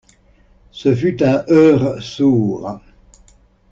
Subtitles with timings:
[0.71, 2.79] Ce fut un heurt sourd.